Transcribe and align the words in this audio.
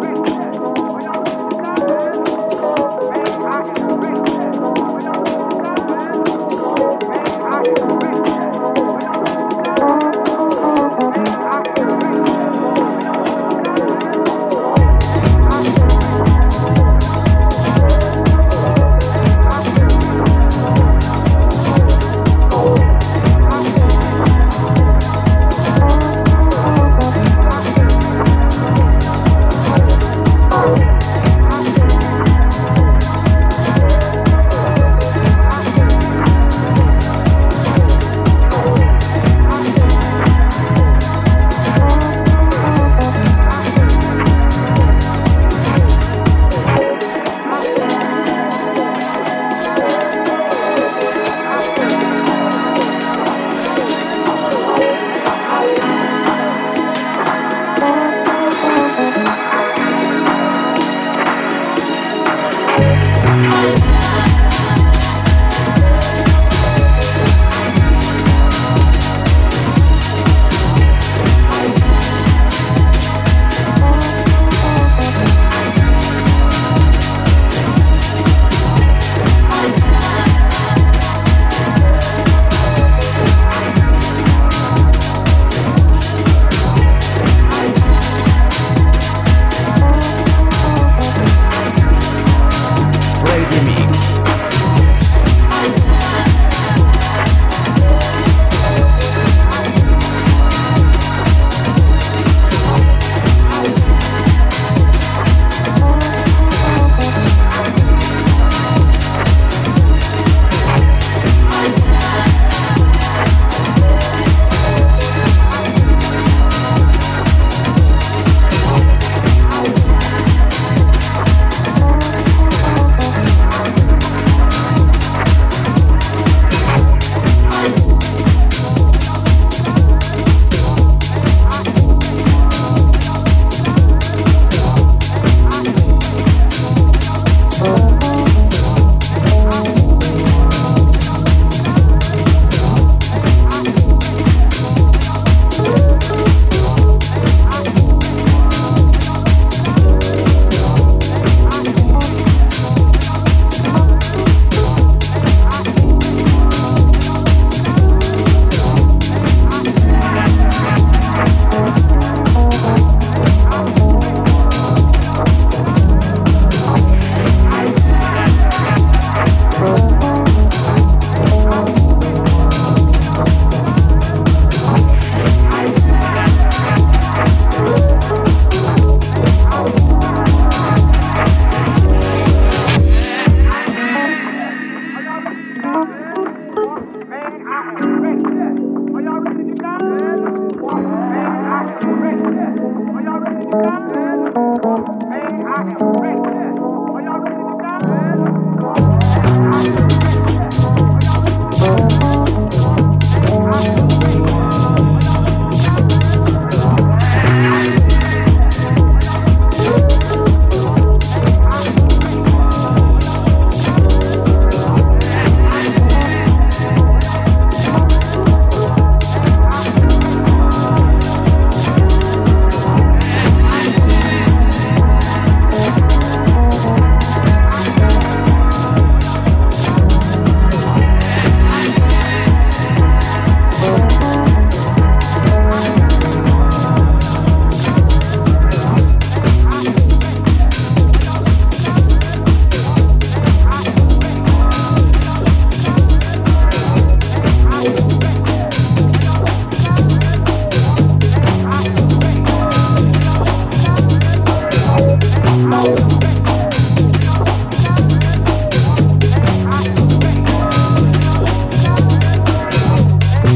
Baby. 0.00 0.47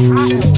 oh 0.05 0.52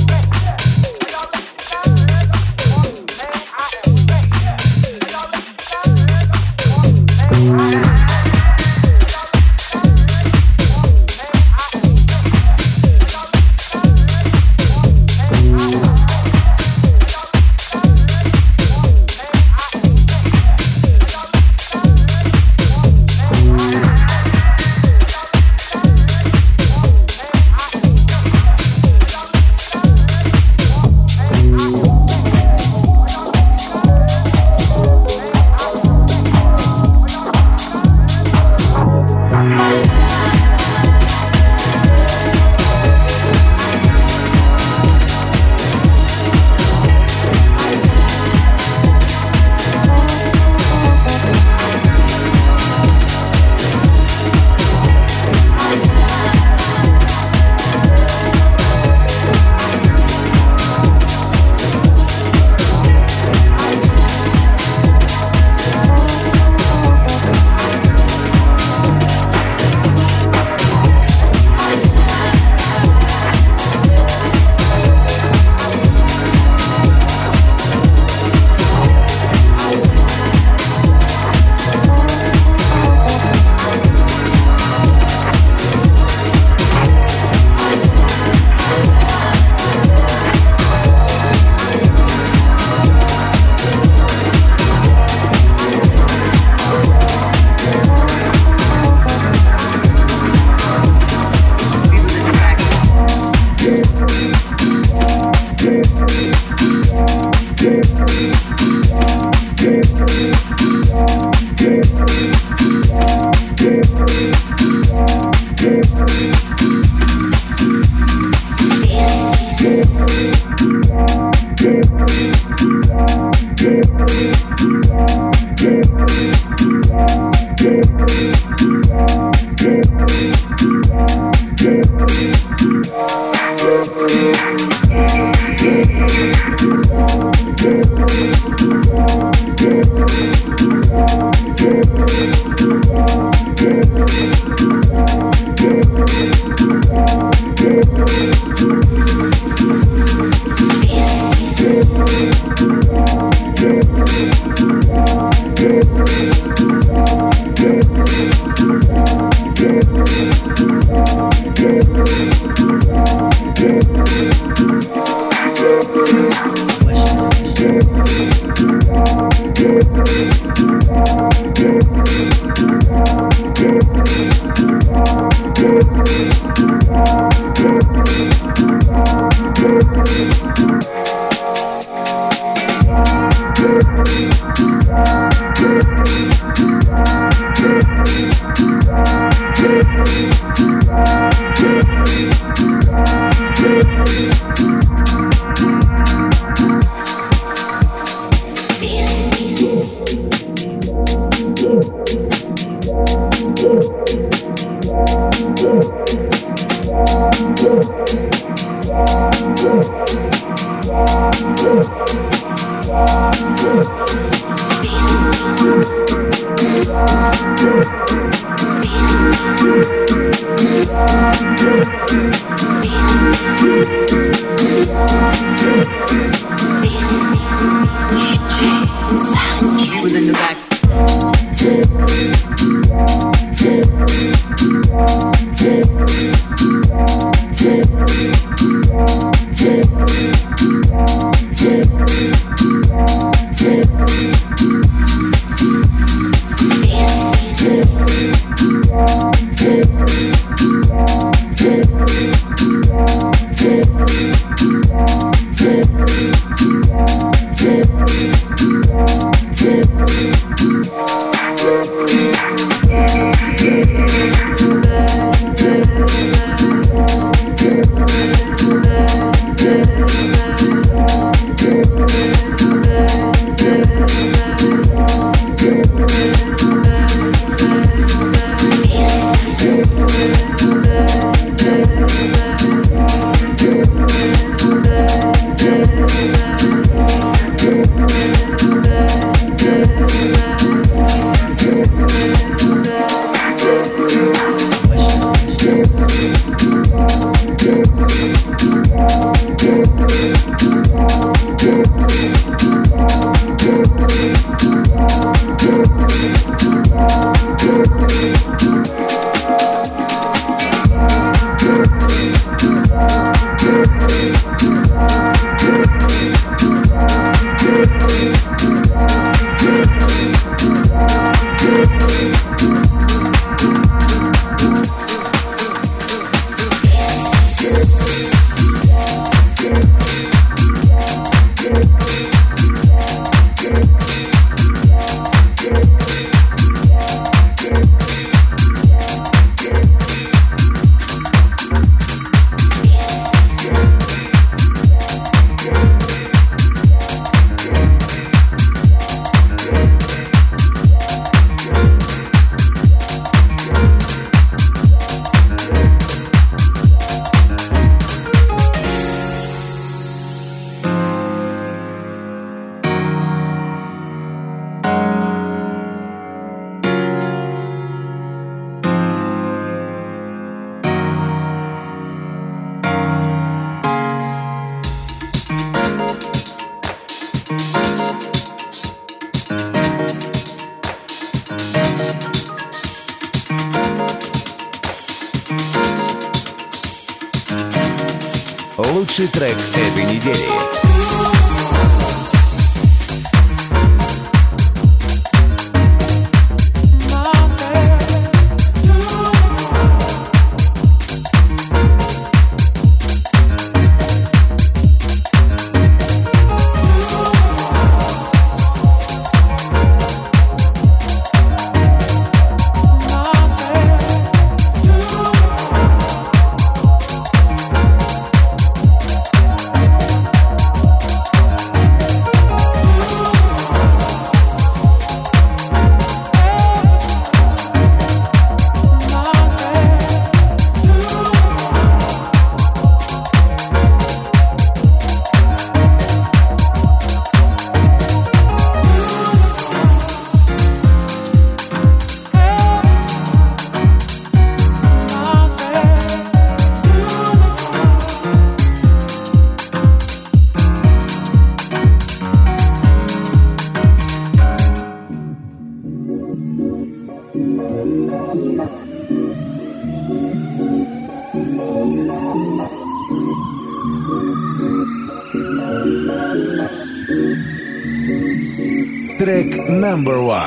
number 469.95 470.21
one. 470.21 470.44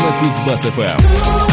На 0.00 0.10
Кузбасс-ФМ. 0.20 1.49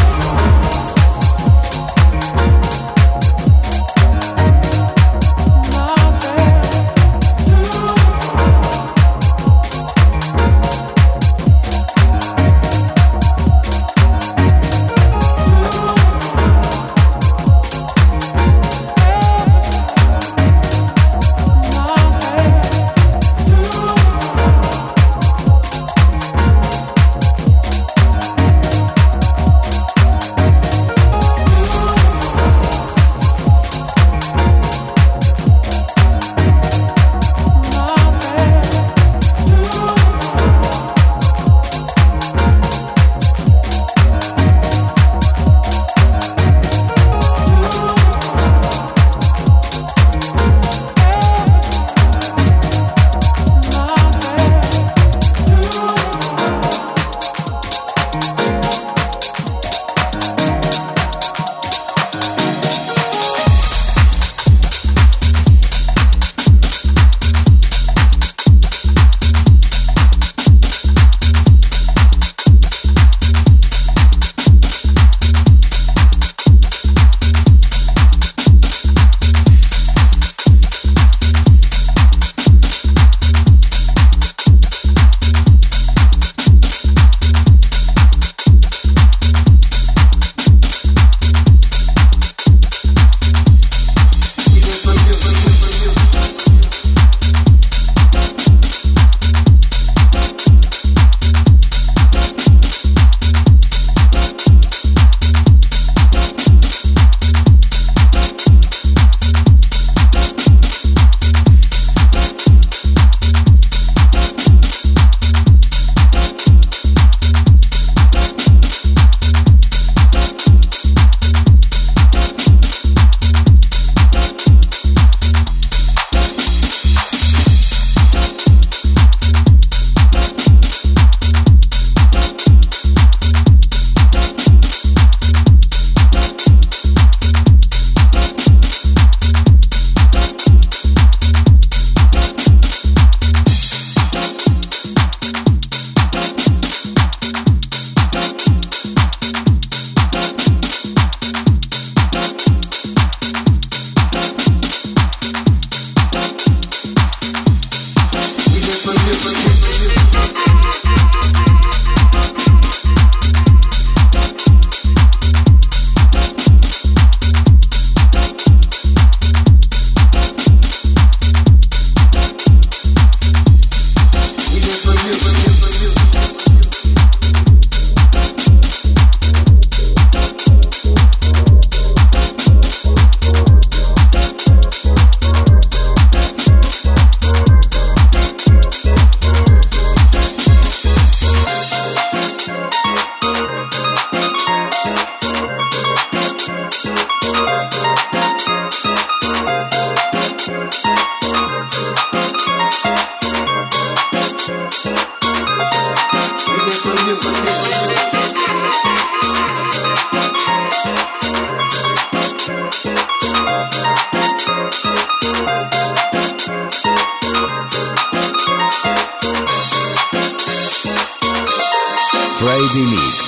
Friday 222.38 222.86
Mix. 222.94 223.27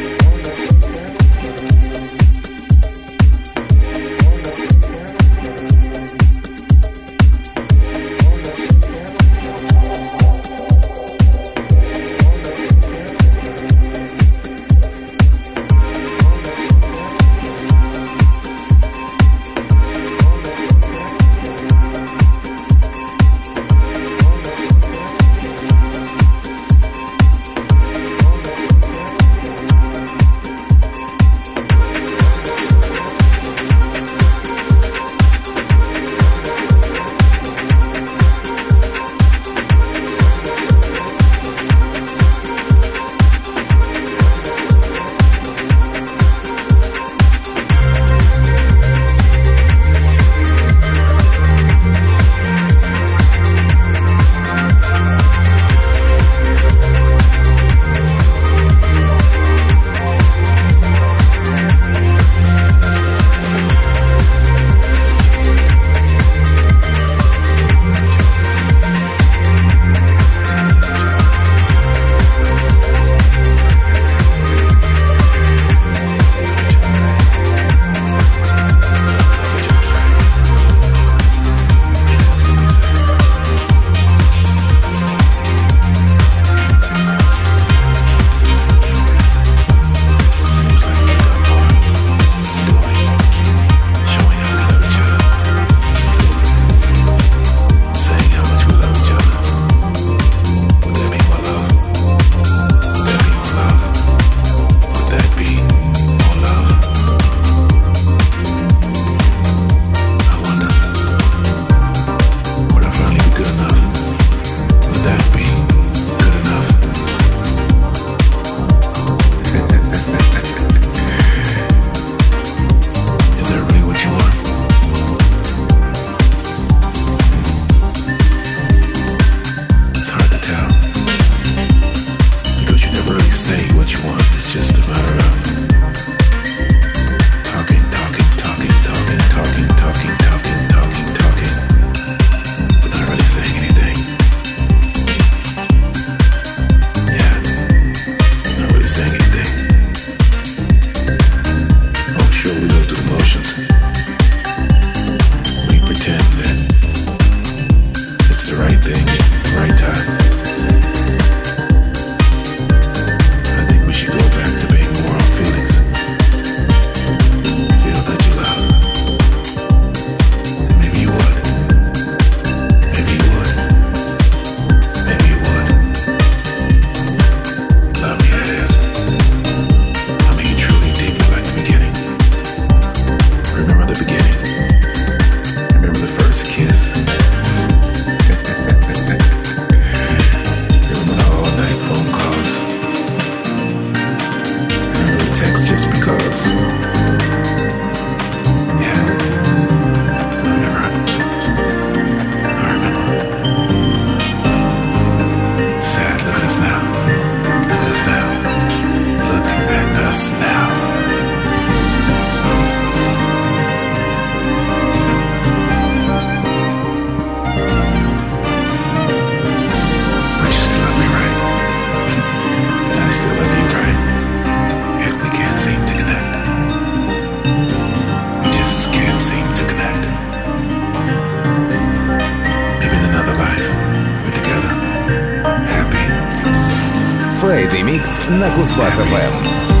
На 238.39 238.49
Кузбасс-ФМ. 238.55 239.80